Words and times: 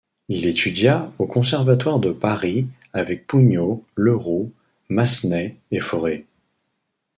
Il 0.29 0.47
étudia 0.47 1.11
au 1.19 1.27
Conservatoire 1.27 1.99
de 1.99 2.11
Paris 2.11 2.67
avec 2.91 3.27
Pugno, 3.27 3.85
Leroux, 3.95 4.51
Massenet 4.89 5.57
et 5.69 5.79
Fauré. 5.79 6.25